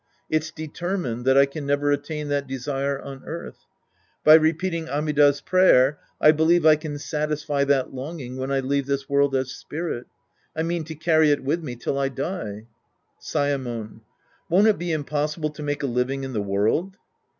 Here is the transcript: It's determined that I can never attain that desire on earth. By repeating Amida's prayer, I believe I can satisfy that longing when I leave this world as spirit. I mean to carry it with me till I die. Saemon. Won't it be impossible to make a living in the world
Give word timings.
It's 0.31 0.49
determined 0.49 1.25
that 1.25 1.37
I 1.37 1.45
can 1.45 1.63
never 1.67 1.91
attain 1.91 2.29
that 2.29 2.47
desire 2.47 2.99
on 2.99 3.21
earth. 3.23 3.67
By 4.23 4.33
repeating 4.33 4.89
Amida's 4.89 5.41
prayer, 5.41 5.99
I 6.19 6.31
believe 6.31 6.65
I 6.65 6.75
can 6.75 6.97
satisfy 6.97 7.65
that 7.65 7.93
longing 7.93 8.35
when 8.35 8.51
I 8.51 8.61
leave 8.61 8.87
this 8.87 9.07
world 9.07 9.35
as 9.35 9.51
spirit. 9.51 10.07
I 10.55 10.63
mean 10.63 10.85
to 10.85 10.95
carry 10.95 11.29
it 11.29 11.43
with 11.43 11.61
me 11.63 11.75
till 11.75 11.99
I 11.99 12.09
die. 12.09 12.65
Saemon. 13.21 14.01
Won't 14.49 14.65
it 14.69 14.79
be 14.79 14.91
impossible 14.91 15.51
to 15.51 15.61
make 15.61 15.83
a 15.83 15.85
living 15.85 16.23
in 16.23 16.33
the 16.33 16.41
world 16.41 16.97